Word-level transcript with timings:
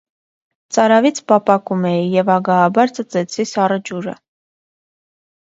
Ծարավից 0.77 1.21
պապակում 1.31 1.85
էի 1.89 2.07
և 2.13 2.31
ագահաբար 2.37 2.95
ծծեցի 3.01 3.47
սառը 3.53 3.79
ջուրը: 3.93 4.19